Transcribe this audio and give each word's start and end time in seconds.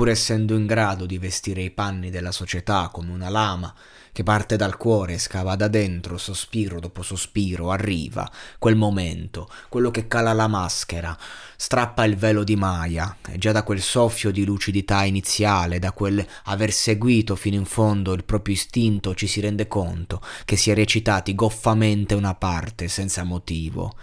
Pur 0.00 0.08
essendo 0.08 0.56
in 0.56 0.64
grado 0.64 1.04
di 1.04 1.18
vestire 1.18 1.60
i 1.60 1.70
panni 1.70 2.08
della 2.08 2.32
società 2.32 2.88
come 2.90 3.12
una 3.12 3.28
lama 3.28 3.70
che 4.12 4.22
parte 4.22 4.56
dal 4.56 4.78
cuore 4.78 5.12
e 5.12 5.18
scava 5.18 5.56
da 5.56 5.68
dentro, 5.68 6.16
sospiro 6.16 6.80
dopo 6.80 7.02
sospiro, 7.02 7.70
arriva 7.70 8.26
quel 8.58 8.76
momento, 8.76 9.46
quello 9.68 9.90
che 9.90 10.08
cala 10.08 10.32
la 10.32 10.46
maschera, 10.46 11.14
strappa 11.54 12.06
il 12.06 12.16
velo 12.16 12.44
di 12.44 12.56
Maya, 12.56 13.14
e 13.28 13.36
già 13.36 13.52
da 13.52 13.62
quel 13.62 13.82
soffio 13.82 14.30
di 14.30 14.46
lucidità 14.46 15.04
iniziale, 15.04 15.78
da 15.78 15.92
quel 15.92 16.26
aver 16.44 16.72
seguito 16.72 17.36
fino 17.36 17.56
in 17.56 17.66
fondo 17.66 18.14
il 18.14 18.24
proprio 18.24 18.54
istinto, 18.54 19.14
ci 19.14 19.26
si 19.26 19.40
rende 19.40 19.68
conto 19.68 20.22
che 20.46 20.56
si 20.56 20.70
è 20.70 20.74
recitati 20.74 21.34
goffamente 21.34 22.14
una 22.14 22.34
parte 22.34 22.88
senza 22.88 23.22
motivo. 23.22 23.94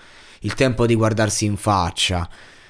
Il 0.42 0.54
tempo 0.54 0.86
di 0.86 0.94
guardarsi 0.94 1.46
in 1.46 1.58
faccia, 1.58 2.30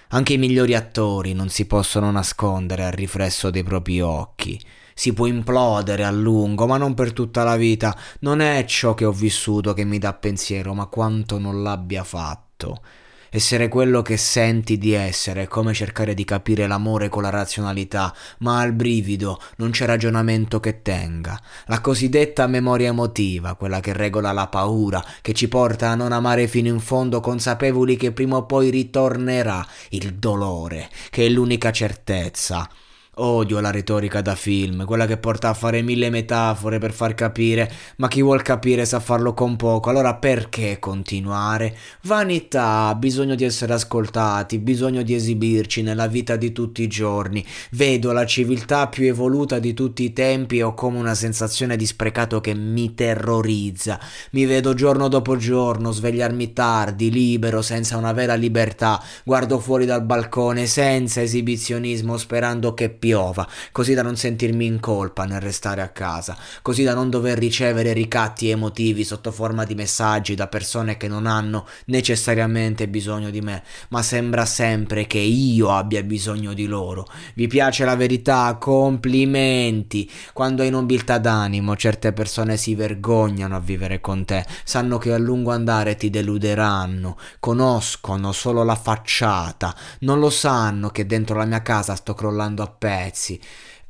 anche 0.09 0.33
i 0.33 0.37
migliori 0.37 0.73
attori 0.73 1.33
non 1.33 1.49
si 1.49 1.65
possono 1.65 2.09
nascondere 2.11 2.85
al 2.85 2.93
riflesso 2.93 3.49
dei 3.49 3.63
propri 3.63 3.99
occhi. 3.99 4.59
Si 4.93 5.13
può 5.13 5.27
implodere 5.27 6.03
a 6.03 6.11
lungo, 6.11 6.65
ma 6.65 6.77
non 6.77 6.93
per 6.93 7.13
tutta 7.13 7.43
la 7.43 7.55
vita. 7.55 7.95
Non 8.21 8.39
è 8.39 8.65
ciò 8.65 8.93
che 8.93 9.05
ho 9.05 9.11
vissuto 9.11 9.73
che 9.73 9.83
mi 9.83 9.99
dà 9.99 10.13
pensiero, 10.13 10.73
ma 10.73 10.87
quanto 10.87 11.37
non 11.37 11.61
l'abbia 11.61 12.03
fatto. 12.03 12.81
Essere 13.29 13.67
quello 13.67 14.01
che 14.01 14.15
senti 14.15 14.77
di 14.77 14.93
essere 14.93 15.43
è 15.43 15.47
come 15.47 15.73
cercare 15.73 16.13
di 16.13 16.23
capire 16.23 16.65
l'amore 16.65 17.09
con 17.09 17.23
la 17.23 17.29
razionalità, 17.29 18.13
ma 18.39 18.59
al 18.59 18.71
brivido 18.71 19.39
non 19.57 19.71
c'è 19.71 19.85
ragionamento 19.85 20.59
che 20.59 20.81
tenga. 20.81 21.39
La 21.65 21.81
cosiddetta 21.81 22.47
memoria 22.47 22.87
emotiva, 22.87 23.55
quella 23.55 23.81
che 23.81 23.91
regola 23.91 24.31
la 24.31 24.47
paura, 24.47 25.03
che 25.21 25.33
ci 25.33 25.47
porta 25.47 25.89
a 25.89 25.95
non 25.95 26.13
amare 26.13 26.47
fino 26.47 26.69
in 26.69 26.79
fondo 26.79 27.19
consapevoli 27.19 27.97
che 27.97 28.13
prima 28.13 28.37
o 28.37 28.45
poi 28.45 28.69
ritornerà 28.69 29.65
il 29.89 30.13
dolore, 30.15 30.89
che 31.09 31.25
è 31.25 31.29
l'unica 31.29 31.71
certezza. 31.71 32.69
Odio 33.19 33.59
la 33.59 33.71
retorica 33.71 34.21
da 34.21 34.35
film, 34.35 34.85
quella 34.85 35.07
che 35.07 35.17
porta 35.17 35.49
a 35.49 35.55
fare 35.55 35.81
mille 35.81 36.11
metafore 36.11 36.77
per 36.77 36.91
far 36.91 37.15
capire, 37.15 37.71
ma 37.97 38.07
chi 38.07 38.21
vuol 38.21 38.43
capire 38.43 38.85
sa 38.85 38.99
farlo 38.99 39.33
con 39.33 39.55
poco, 39.55 39.89
allora 39.89 40.13
perché 40.13 40.77
continuare? 40.77 41.75
Vanità, 42.03 42.93
bisogno 42.93 43.33
di 43.33 43.43
essere 43.43 43.73
ascoltati, 43.73 44.59
bisogno 44.59 45.01
di 45.01 45.15
esibirci 45.15 45.81
nella 45.81 46.05
vita 46.05 46.35
di 46.35 46.51
tutti 46.51 46.83
i 46.83 46.87
giorni. 46.87 47.43
Vedo 47.71 48.11
la 48.11 48.23
civiltà 48.25 48.87
più 48.87 49.07
evoluta 49.07 49.57
di 49.57 49.73
tutti 49.73 50.03
i 50.03 50.13
tempi 50.13 50.59
e 50.59 50.63
ho 50.63 50.75
come 50.75 50.99
una 50.99 51.15
sensazione 51.15 51.75
di 51.75 51.87
sprecato 51.87 52.39
che 52.39 52.53
mi 52.53 52.93
terrorizza. 52.93 53.99
Mi 54.31 54.45
vedo 54.45 54.75
giorno 54.75 55.07
dopo 55.07 55.37
giorno 55.37 55.91
svegliarmi 55.91 56.53
tardi, 56.53 57.09
libero, 57.09 57.63
senza 57.63 57.97
una 57.97 58.13
vera 58.13 58.35
libertà. 58.35 59.01
Guardo 59.23 59.59
fuori 59.59 59.85
dal 59.85 60.03
balcone 60.03 60.67
senza 60.67 61.21
esibizionismo, 61.23 62.15
sperando 62.17 62.75
che 62.75 62.89
piova, 63.07 63.47
così 63.71 63.93
da 63.93 64.01
non 64.01 64.17
sentirmi 64.17 64.65
in 64.65 64.81
colpa 64.81 65.23
nel 65.23 65.39
restare 65.39 65.81
a 65.81 65.87
casa, 65.87 66.35
così 66.61 66.83
da 66.83 66.93
non 66.93 67.09
dover 67.09 67.37
ricevere 67.37 67.93
ricatti 67.93 68.49
emotivi 68.49 69.05
sotto 69.05 69.31
forma 69.31 69.63
di 69.63 69.75
messaggi 69.75 70.35
da 70.35 70.47
persone 70.47 70.97
che 70.97 71.07
non 71.07 71.25
hanno 71.25 71.65
necessariamente 71.85 72.89
bisogno 72.89 73.29
di 73.29 73.39
me, 73.39 73.63
ma 73.89 74.03
sembra 74.03 74.43
sempre 74.43 75.07
che 75.07 75.19
io 75.19 75.71
abbia 75.71 76.03
bisogno 76.03 76.51
di 76.51 76.65
loro. 76.65 77.07
Vi 77.33 77.47
piace 77.47 77.85
la 77.85 77.95
verità? 77.95 78.57
Complimenti! 78.59 80.11
Quando 80.33 80.63
hai 80.63 80.69
nobiltà 80.69 81.17
d'animo, 81.17 81.77
certe 81.77 82.11
persone 82.11 82.57
si 82.57 82.75
vergognano 82.75 83.55
a 83.55 83.61
vivere 83.61 84.01
con 84.01 84.25
te, 84.25 84.45
sanno 84.65 84.97
che 84.97 85.13
a 85.13 85.17
lungo 85.17 85.51
andare 85.51 85.95
ti 85.95 86.09
deluderanno, 86.09 87.15
conoscono 87.39 88.33
solo 88.33 88.63
la 88.63 88.75
facciata, 88.75 89.73
non 89.99 90.19
lo 90.19 90.29
sanno 90.29 90.89
che 90.89 91.05
dentro 91.05 91.37
la 91.37 91.45
mia 91.45 91.61
casa 91.61 91.95
sto 91.95 92.13
crollando 92.13 92.63
a 92.63 92.67
pezzi 92.67 92.95
pezzi. 92.97 93.39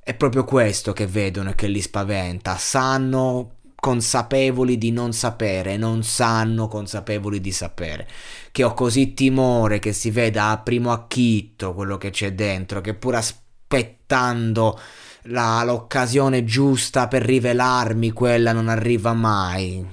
È 0.03 0.13
proprio 0.13 0.43
questo 0.43 0.93
che 0.93 1.07
vedono 1.07 1.51
e 1.51 1.55
che 1.55 1.67
li 1.67 1.81
spaventa. 1.81 2.57
Sanno 2.57 3.55
consapevoli 3.75 4.77
di 4.77 4.91
non 4.91 5.13
sapere, 5.13 5.77
non 5.77 6.03
sanno 6.03 6.67
consapevoli 6.67 7.39
di 7.39 7.51
sapere. 7.51 8.07
Che 8.51 8.63
ho 8.63 8.73
così 8.73 9.13
timore 9.13 9.79
che 9.79 9.93
si 9.93 10.11
veda 10.11 10.49
a 10.49 10.57
primo 10.57 10.91
acchitto 10.91 11.73
quello 11.73 11.97
che 11.97 12.09
c'è 12.09 12.33
dentro, 12.33 12.81
che 12.81 12.93
pur 12.93 13.15
aspettando 13.15 14.79
la, 15.23 15.63
l'occasione 15.63 16.43
giusta 16.45 17.07
per 17.07 17.23
rivelarmi, 17.23 18.11
quella 18.11 18.53
non 18.53 18.69
arriva 18.69 19.13
mai. 19.13 19.85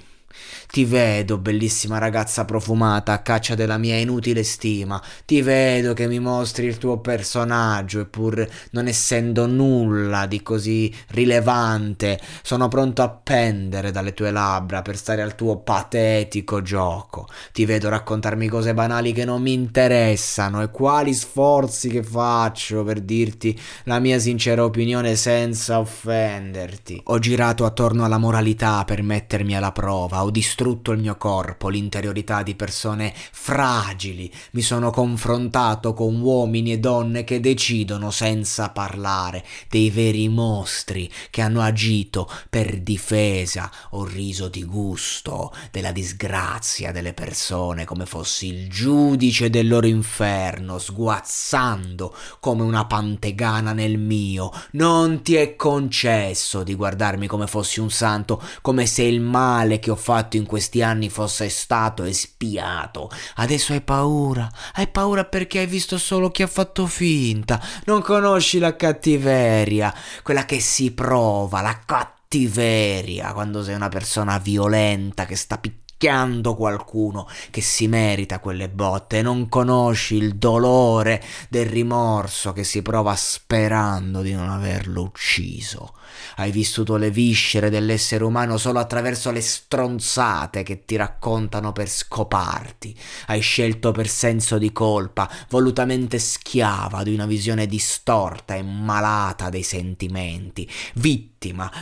Ti 0.75 0.85
vedo, 0.85 1.39
bellissima 1.39 1.99
ragazza 1.99 2.45
profumata, 2.45 3.13
a 3.13 3.23
caccia 3.23 3.55
della 3.55 3.79
mia 3.79 3.97
inutile 3.97 4.43
stima. 4.43 5.01
Ti 5.25 5.41
vedo 5.41 5.95
che 5.95 6.09
mi 6.09 6.19
mostri 6.19 6.67
il 6.67 6.79
tuo 6.79 6.99
personaggio, 6.99 8.01
eppur 8.01 8.45
non 8.73 8.89
essendo 8.89 9.47
nulla 9.47 10.27
di 10.27 10.43
così 10.43 10.93
rilevante, 11.11 12.21
sono 12.43 12.67
pronto 12.67 13.03
a 13.03 13.09
pendere 13.09 13.93
dalle 13.93 14.15
tue 14.15 14.33
labbra 14.33 14.83
per 14.83 14.97
stare 14.97 15.23
al 15.23 15.37
tuo 15.37 15.59
patetico 15.59 16.61
gioco. 16.61 17.29
Ti 17.53 17.65
vedo 17.65 17.89
raccontarmi 17.89 18.49
cose 18.49 18.75
banali 18.75 19.13
che 19.13 19.25
non 19.25 19.43
mi 19.43 19.53
interessano 19.53 20.61
e 20.61 20.73
quali 20.73 21.15
sforzi 21.15 21.89
che 21.89 22.03
faccio 22.03 22.83
per 22.83 23.01
dirti 23.01 23.57
la 23.85 24.01
mia 24.01 24.19
sincera 24.19 24.65
opinione 24.65 25.15
senza 25.15 25.79
offenderti. 25.79 27.01
Ho 27.05 27.21
girato 27.21 27.65
attorno 27.65 28.05
alla 28.05 28.19
moralità 28.19 28.83
per 28.85 29.05
mettermi 29.05 29.57
alla 29.57 29.71
prova, 29.71 30.25
ho 30.25 30.31
distrutto 30.31 30.63
distrutto 30.65 30.93
il 30.93 31.01
mio 31.01 31.17
corpo, 31.17 31.69
l'interiorità 31.69 32.43
di 32.43 32.55
persone 32.55 33.13
fragili, 33.15 34.33
mi 34.53 34.63
sono 34.63 34.91
confrontato 34.91 35.93
con 35.93 36.19
uomini 36.19 36.73
e 36.73 36.79
donne 36.79 37.23
che 37.23 37.39
decidono 37.39 38.11
senza 38.11 38.71
parlare, 38.71 39.45
dei 39.69 39.91
veri 39.91 40.27
mostri 40.31 41.11
che 41.29 41.43
hanno 41.43 41.61
agito 41.61 42.31
per 42.49 42.81
difesa, 42.81 43.71
ho 43.91 44.05
riso 44.05 44.49
di 44.49 44.65
gusto 44.65 45.53
della 45.71 45.93
disgrazia 45.93 46.93
delle 46.93 47.13
persone 47.13 47.85
come 47.85 48.07
fossi 48.07 48.47
il 48.47 48.71
giudice 48.71 49.51
del 49.51 49.69
loro 49.69 49.87
inferno, 49.87 50.79
sguazzando 50.79 52.15
come 52.41 52.63
una 52.63 52.87
pantegana 52.87 53.75
nel 53.75 53.99
mio. 53.99 54.51
Non 54.73 55.21
ti 55.21 55.35
è 55.35 55.57
concesso 55.57 56.63
di 56.63 56.75
guardarmi 56.75 57.27
come 57.27 57.47
fossi 57.47 57.81
un 57.81 57.91
santo, 57.91 58.43
come 58.63 58.87
se 58.87 59.03
il 59.03 59.21
male 59.21 59.79
che 59.79 59.91
ho 59.91 59.97
fatto 59.97 60.39
in 60.39 60.47
questi 60.55 60.83
anni 60.83 61.11
fosse 61.11 61.49
stato 61.49 62.05
espiato. 62.05 63.11
Adesso 63.37 63.73
hai 63.73 63.81
paura. 63.81 64.49
Hai 64.75 64.87
paura 64.87 65.25
perché 65.25 65.59
hai 65.59 65.67
visto 65.67 65.99
solo 65.99 66.31
chi 66.31 66.45
ha 66.45 66.47
fatto 66.47 66.87
finta. 66.87 67.61
Non 67.87 68.03
conosci 68.03 68.61
la 68.61 68.77
cattiveria, 68.77 69.93
quella 70.23 70.45
che 70.45 70.61
si 70.61 70.93
prova, 70.93 71.61
la 71.61 71.81
cattiveria, 71.85 73.33
quando 73.33 73.65
sei 73.65 73.75
una 73.75 73.89
persona 73.89 74.39
violenta 74.39 75.25
che 75.27 75.35
sta 75.35 75.59
picchiando 75.59 75.84
picchiando 75.97 76.55
qualcuno 76.55 77.29
che 77.51 77.61
si 77.61 77.87
merita 77.87 78.41
quelle 78.41 78.69
botte 78.69 79.19
e 79.19 79.23
non 79.23 79.49
conosci 79.49 80.17
il 80.17 80.35
dolore 80.35 81.23
del 81.49 81.67
rimorso 81.67 82.53
che 82.53 82.65
si 82.65 82.83
prova 82.83 83.15
sperando 83.15 84.21
di 84.21 84.33
non 84.33 84.51
averlo 84.51 85.03
ucciso. 85.03 85.95
Hai 86.37 86.51
vissuto 86.51 86.97
le 86.97 87.11
viscere 87.11 87.71
dell'essere 87.71 88.25
umano 88.25 88.57
solo 88.57 88.81
attraverso 88.81 89.31
le 89.31 89.41
stronzate 89.41 90.63
che 90.63 90.85
ti 90.85 90.97
raccontano 90.97 91.73
per 91.73 91.89
scoparti. 91.89 92.97
Hai 93.27 93.41
scelto 93.41 93.93
per 93.93 94.09
senso 94.09 94.59
di 94.59 94.73
colpa, 94.73 95.31
volutamente 95.49 96.19
schiava 96.19 97.03
di 97.03 97.15
una 97.15 97.27
visione 97.27 97.67
distorta 97.67 98.55
e 98.55 98.63
malata 98.63 99.49
dei 99.49 99.63
sentimenti, 99.63 100.69
vittima 100.95 101.34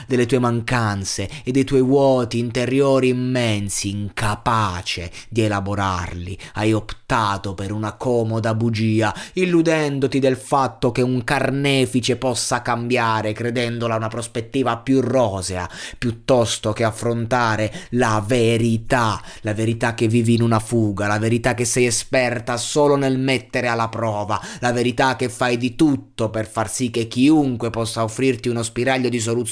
delle 0.06 0.26
tue 0.26 0.38
mancanze 0.38 1.29
e 1.44 1.53
dei 1.53 1.64
tuoi 1.64 1.82
vuoti 1.82 2.38
interiori 2.38 3.09
immensi, 3.09 3.91
incapace 3.91 5.11
di 5.29 5.43
elaborarli. 5.43 6.37
Hai 6.55 6.73
optato 6.73 7.55
per 7.55 7.70
una 7.70 7.93
comoda 7.93 8.55
bugia, 8.55 9.14
illudendoti 9.35 10.19
del 10.19 10.37
fatto 10.37 10.91
che 10.91 11.03
un 11.03 11.23
carnefice 11.25 12.17
possa 12.17 12.62
cambiare, 12.62 13.32
credendola 13.32 13.97
una 13.97 14.09
prospettiva 14.09 14.79
più 14.79 15.00
rosea, 15.00 15.69
piuttosto 15.99 16.73
che 16.73 16.85
affrontare 16.85 17.73
la 17.91 18.23
verità, 18.26 19.20
la 19.43 19.55
verità 19.55 19.94
che 19.94 20.08
vivi 20.08 20.35
in 20.35 20.43
una 20.43 20.58
fuga, 20.58 21.06
la 21.06 21.19
verità 21.19 21.55
che 21.55 21.65
sei 21.65 21.87
esperta 21.87 22.56
solo 22.56 22.97
nel 22.97 23.19
mettere 23.19 23.69
alla 23.69 23.88
prova, 23.88 24.41
la 24.61 24.73
verità 24.73 25.17
che 25.17 25.29
fai 25.29 25.56
di 25.56 25.76
tutto 25.76 26.31
per 26.31 26.47
far 26.47 26.70
sì 26.70 26.91
che 26.91 27.06
chiunque 27.06 27.70
possa 27.70 28.03
offrirti 28.03 28.49
uno 28.49 28.62
spiraglio 28.62 29.08
di 29.08 29.20
soluzione 29.20 29.50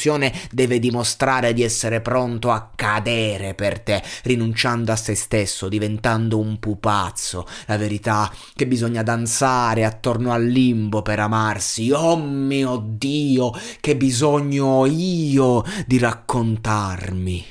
deve 0.50 0.78
dimostrare 0.78 1.52
di 1.52 1.62
essere 1.62 2.00
pronto 2.00 2.50
a 2.50 2.70
cadere 2.74 3.54
per 3.54 3.80
te, 3.80 4.02
rinunciando 4.22 4.92
a 4.92 4.96
se 4.96 5.14
stesso, 5.14 5.68
diventando 5.68 6.38
un 6.38 6.58
pupazzo, 6.58 7.46
la 7.66 7.76
verità 7.76 8.32
che 8.54 8.66
bisogna 8.66 9.02
danzare 9.02 9.84
attorno 9.84 10.32
al 10.32 10.44
limbo 10.44 11.02
per 11.02 11.18
amarsi, 11.20 11.90
oh 11.90 12.16
mio 12.16 12.82
Dio, 12.84 13.52
che 13.80 13.96
bisogno 13.96 14.86
io 14.86 15.64
di 15.86 15.98
raccontarmi. 15.98 17.44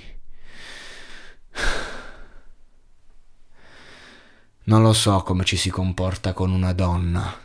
Non 4.64 4.84
lo 4.84 4.94
so 4.94 5.24
come 5.24 5.46
ci 5.46 5.58
si 5.58 5.72
comporta 5.72 6.34
con 6.34 6.52
una 6.52 6.74
donna. 6.74 7.36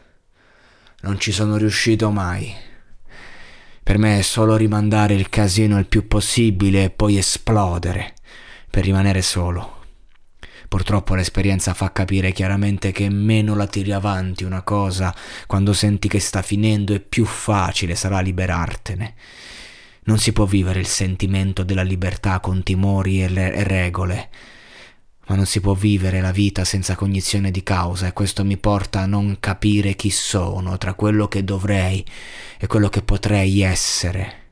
Non 1.00 1.18
ci 1.18 1.32
sono 1.32 1.56
riuscito 1.56 2.10
mai. 2.10 2.54
Per 3.84 3.98
me 3.98 4.18
è 4.18 4.22
solo 4.22 4.56
rimandare 4.56 5.12
il 5.12 5.28
casino 5.28 5.78
il 5.78 5.84
più 5.84 6.08
possibile 6.08 6.84
e 6.84 6.90
poi 6.90 7.18
esplodere 7.18 8.14
per 8.70 8.82
rimanere 8.82 9.20
solo. 9.20 9.82
Purtroppo 10.68 11.14
l'esperienza 11.14 11.74
fa 11.74 11.92
capire 11.92 12.32
chiaramente 12.32 12.92
che 12.92 13.10
meno 13.10 13.54
la 13.54 13.66
tiri 13.66 13.92
avanti 13.92 14.42
una 14.42 14.62
cosa, 14.62 15.14
quando 15.46 15.74
senti 15.74 16.08
che 16.08 16.18
sta 16.18 16.40
finendo 16.40 16.94
e 16.94 17.00
più 17.00 17.26
facile 17.26 17.94
sarà 17.94 18.20
liberartene. 18.20 19.14
Non 20.04 20.16
si 20.18 20.32
può 20.32 20.46
vivere 20.46 20.80
il 20.80 20.86
sentimento 20.86 21.62
della 21.62 21.82
libertà 21.82 22.40
con 22.40 22.62
timori 22.62 23.22
e, 23.22 23.28
le- 23.28 23.64
regole, 23.64 24.30
ma 25.26 25.36
non 25.36 25.46
si 25.46 25.60
può 25.60 25.72
vivere 25.74 26.20
la 26.20 26.32
vita 26.32 26.64
senza 26.64 26.94
cognizione 26.94 27.50
di 27.50 27.62
causa 27.62 28.06
e 28.06 28.12
questo 28.12 28.44
mi 28.44 28.56
porta 28.56 29.00
a 29.00 29.06
non 29.06 29.38
capire 29.40 29.94
chi 29.94 30.10
sono 30.10 30.76
tra 30.78 30.94
quello 30.94 31.28
che 31.28 31.44
dovrei 31.44 32.04
e 32.58 32.66
quello 32.66 32.88
che 32.88 33.02
potrei 33.02 33.62
essere. 33.62 34.42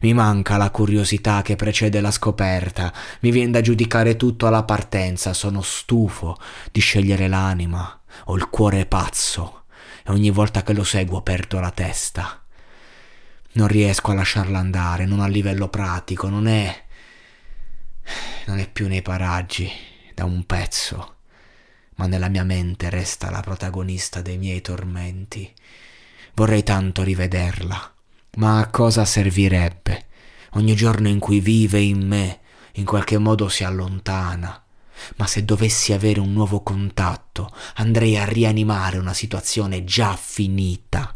Mi 0.00 0.12
manca 0.12 0.56
la 0.56 0.70
curiosità 0.70 1.42
che 1.42 1.56
precede 1.56 2.00
la 2.00 2.10
scoperta, 2.10 2.92
mi 3.20 3.30
viene 3.30 3.52
da 3.52 3.60
giudicare 3.60 4.16
tutto 4.16 4.46
alla 4.46 4.62
partenza, 4.62 5.32
sono 5.32 5.62
stufo 5.62 6.36
di 6.70 6.80
scegliere 6.80 7.26
l'anima, 7.26 8.00
ho 8.24 8.36
il 8.36 8.48
cuore 8.50 8.86
pazzo 8.86 9.64
e 10.04 10.12
ogni 10.12 10.30
volta 10.30 10.62
che 10.62 10.74
lo 10.74 10.84
seguo 10.84 11.22
perdo 11.22 11.58
la 11.58 11.70
testa. 11.70 12.42
Non 13.52 13.68
riesco 13.68 14.10
a 14.10 14.14
lasciarla 14.14 14.58
andare, 14.58 15.06
non 15.06 15.20
a 15.20 15.26
livello 15.26 15.68
pratico, 15.68 16.28
non 16.28 16.48
è... 16.48 16.84
non 18.46 18.58
è 18.58 18.68
più 18.68 18.88
nei 18.88 19.00
paraggi, 19.00 19.70
da 20.14 20.24
un 20.24 20.44
pezzo, 20.44 21.16
ma 21.96 22.06
nella 22.06 22.28
mia 22.28 22.44
mente 22.44 22.88
resta 22.88 23.30
la 23.30 23.40
protagonista 23.40 24.22
dei 24.22 24.38
miei 24.38 24.60
tormenti. 24.60 25.52
Vorrei 26.34 26.62
tanto 26.62 27.02
rivederla, 27.02 27.92
ma 28.36 28.58
a 28.58 28.68
cosa 28.68 29.04
servirebbe? 29.04 30.06
Ogni 30.52 30.74
giorno 30.74 31.08
in 31.08 31.18
cui 31.18 31.40
vive 31.40 31.80
in 31.80 32.06
me, 32.06 32.40
in 32.74 32.84
qualche 32.84 33.18
modo 33.18 33.48
si 33.48 33.64
allontana. 33.64 34.62
Ma 35.16 35.26
se 35.26 35.44
dovessi 35.44 35.92
avere 35.92 36.20
un 36.20 36.32
nuovo 36.32 36.62
contatto, 36.62 37.52
andrei 37.74 38.16
a 38.16 38.24
rianimare 38.24 38.98
una 38.98 39.12
situazione 39.12 39.84
già 39.84 40.16
finita. 40.16 41.14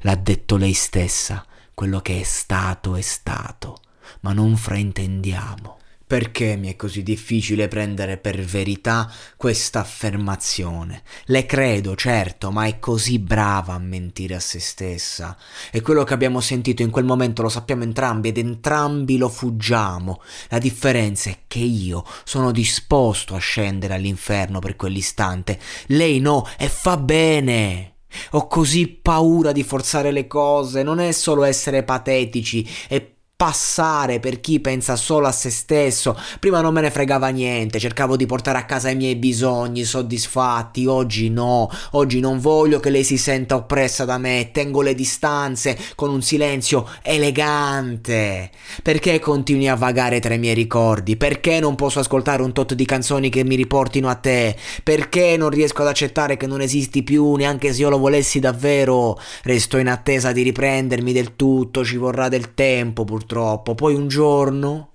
L'ha 0.00 0.14
detto 0.14 0.56
lei 0.56 0.74
stessa, 0.74 1.44
quello 1.72 2.00
che 2.00 2.20
è 2.20 2.22
stato 2.22 2.94
è 2.96 3.00
stato, 3.00 3.80
ma 4.20 4.32
non 4.32 4.56
fraintendiamo. 4.56 5.78
Perché 6.06 6.56
mi 6.56 6.70
è 6.70 6.76
così 6.76 7.02
difficile 7.02 7.66
prendere 7.66 8.18
per 8.18 8.38
verità 8.42 9.10
questa 9.38 9.80
affermazione? 9.80 11.02
Le 11.26 11.46
credo, 11.46 11.96
certo, 11.96 12.50
ma 12.50 12.66
è 12.66 12.78
così 12.78 13.18
brava 13.18 13.72
a 13.72 13.78
mentire 13.78 14.34
a 14.34 14.40
se 14.40 14.60
stessa. 14.60 15.34
E 15.72 15.80
quello 15.80 16.04
che 16.04 16.12
abbiamo 16.12 16.40
sentito 16.40 16.82
in 16.82 16.90
quel 16.90 17.06
momento 17.06 17.40
lo 17.40 17.48
sappiamo 17.48 17.84
entrambi 17.84 18.28
ed 18.28 18.36
entrambi 18.36 19.16
lo 19.16 19.30
fuggiamo. 19.30 20.20
La 20.50 20.58
differenza 20.58 21.30
è 21.30 21.38
che 21.46 21.60
io 21.60 22.04
sono 22.24 22.52
disposto 22.52 23.34
a 23.34 23.38
scendere 23.38 23.94
all'inferno 23.94 24.58
per 24.58 24.76
quell'istante. 24.76 25.58
Lei 25.86 26.20
no, 26.20 26.46
e 26.58 26.68
fa 26.68 26.98
bene. 26.98 27.92
Ho 28.32 28.46
così 28.46 28.88
paura 28.88 29.52
di 29.52 29.64
forzare 29.64 30.12
le 30.12 30.26
cose, 30.26 30.82
non 30.82 31.00
è 31.00 31.12
solo 31.12 31.44
essere 31.44 31.82
patetici, 31.82 32.68
è 32.88 33.13
passare 33.36 34.20
per 34.20 34.40
chi 34.40 34.60
pensa 34.60 34.94
solo 34.94 35.26
a 35.26 35.32
se 35.32 35.50
stesso. 35.50 36.16
Prima 36.38 36.60
non 36.60 36.72
me 36.72 36.80
ne 36.80 36.90
fregava 36.90 37.28
niente, 37.28 37.80
cercavo 37.80 38.16
di 38.16 38.26
portare 38.26 38.58
a 38.58 38.64
casa 38.64 38.90
i 38.90 38.96
miei 38.96 39.16
bisogni 39.16 39.82
soddisfatti. 39.84 40.86
Oggi 40.86 41.30
no, 41.30 41.68
oggi 41.92 42.20
non 42.20 42.38
voglio 42.38 42.78
che 42.78 42.90
lei 42.90 43.02
si 43.02 43.18
senta 43.18 43.56
oppressa 43.56 44.04
da 44.04 44.18
me, 44.18 44.50
tengo 44.52 44.82
le 44.82 44.94
distanze 44.94 45.76
con 45.96 46.10
un 46.10 46.22
silenzio 46.22 46.88
elegante. 47.02 48.50
Perché 48.82 49.18
continui 49.18 49.68
a 49.68 49.74
vagare 49.74 50.20
tra 50.20 50.34
i 50.34 50.38
miei 50.38 50.54
ricordi? 50.54 51.16
Perché 51.16 51.58
non 51.58 51.74
posso 51.74 51.98
ascoltare 51.98 52.42
un 52.42 52.52
tot 52.52 52.74
di 52.74 52.84
canzoni 52.84 53.30
che 53.30 53.42
mi 53.42 53.56
riportino 53.56 54.08
a 54.08 54.14
te? 54.14 54.56
Perché 54.82 55.36
non 55.36 55.50
riesco 55.50 55.82
ad 55.82 55.88
accettare 55.88 56.36
che 56.36 56.46
non 56.46 56.60
esisti 56.60 57.02
più, 57.02 57.34
neanche 57.34 57.72
se 57.72 57.80
io 57.80 57.90
lo 57.90 57.98
volessi 57.98 58.38
davvero? 58.38 59.18
Resto 59.42 59.76
in 59.78 59.88
attesa 59.88 60.30
di 60.30 60.42
riprendermi 60.42 61.12
del 61.12 61.34
tutto, 61.34 61.84
ci 61.84 61.96
vorrà 61.96 62.28
del 62.28 62.54
tempo 62.54 63.04
purtroppo 63.04 63.22
purtroppo. 63.24 63.74
Poi 63.74 63.94
un 63.94 64.06
giorno, 64.06 64.90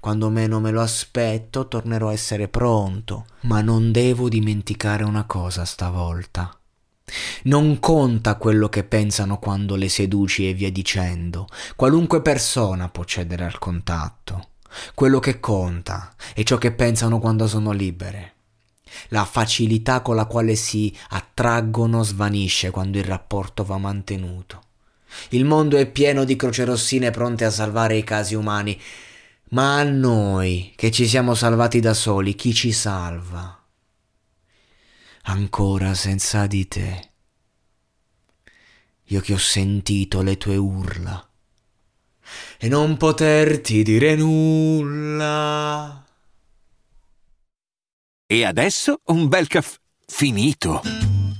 quando 0.00 0.30
meno 0.30 0.60
me 0.60 0.70
lo 0.70 0.80
aspetto, 0.80 1.68
tornerò 1.68 2.08
a 2.08 2.12
essere 2.12 2.48
pronto. 2.48 3.26
Ma 3.42 3.60
non 3.60 3.92
devo 3.92 4.28
dimenticare 4.28 5.04
una 5.04 5.24
cosa 5.24 5.64
stavolta. 5.64 6.54
Non 7.44 7.80
conta 7.80 8.36
quello 8.36 8.68
che 8.68 8.84
pensano 8.84 9.38
quando 9.38 9.76
le 9.76 9.88
seduci 9.88 10.48
e 10.48 10.54
via 10.54 10.70
dicendo. 10.70 11.46
Qualunque 11.76 12.22
persona 12.22 12.88
può 12.88 13.04
cedere 13.04 13.44
al 13.44 13.58
contatto. 13.58 14.48
Quello 14.94 15.18
che 15.18 15.40
conta 15.40 16.14
è 16.32 16.42
ciò 16.44 16.56
che 16.56 16.70
pensano 16.70 17.18
quando 17.18 17.48
sono 17.48 17.72
libere. 17.72 18.34
La 19.08 19.24
facilità 19.24 20.02
con 20.02 20.16
la 20.16 20.26
quale 20.26 20.54
si 20.54 20.96
attraggono 21.10 22.02
svanisce 22.02 22.70
quando 22.70 22.98
il 22.98 23.04
rapporto 23.04 23.64
va 23.64 23.78
mantenuto. 23.78 24.62
Il 25.30 25.44
mondo 25.44 25.76
è 25.76 25.86
pieno 25.86 26.24
di 26.24 26.36
crocerossine 26.36 27.10
pronte 27.10 27.44
a 27.44 27.50
salvare 27.50 27.96
i 27.96 28.04
casi 28.04 28.34
umani. 28.34 28.80
Ma 29.50 29.78
a 29.78 29.82
noi, 29.82 30.72
che 30.76 30.90
ci 30.90 31.06
siamo 31.06 31.34
salvati 31.34 31.80
da 31.80 31.94
soli, 31.94 32.34
chi 32.34 32.54
ci 32.54 32.72
salva? 32.72 33.58
Ancora 35.22 35.94
senza 35.94 36.46
di 36.46 36.68
te. 36.68 37.10
Io 39.04 39.20
che 39.20 39.32
ho 39.32 39.38
sentito 39.38 40.22
le 40.22 40.36
tue 40.36 40.56
urla 40.56 41.30
e 42.58 42.68
non 42.68 42.96
poterti 42.96 43.82
dire 43.82 44.14
nulla. 44.14 46.04
E 48.26 48.44
adesso 48.44 49.00
un 49.06 49.28
bel 49.28 49.48
caffè 49.48 49.76
finito. 50.06 51.09